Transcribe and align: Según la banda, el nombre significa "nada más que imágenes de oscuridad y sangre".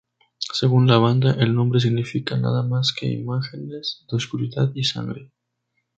Según 0.53 0.87
la 0.87 0.97
banda, 0.97 1.33
el 1.37 1.53
nombre 1.53 1.79
significa 1.79 2.35
"nada 2.35 2.63
más 2.63 2.91
que 2.91 3.05
imágenes 3.05 4.03
de 4.09 4.17
oscuridad 4.17 4.71
y 4.73 4.83
sangre". 4.85 5.31